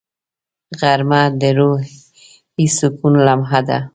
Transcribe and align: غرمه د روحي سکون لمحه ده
غرمه 0.79 1.21
د 1.41 1.43
روحي 1.59 2.65
سکون 2.77 3.13
لمحه 3.25 3.61
ده 3.67 3.79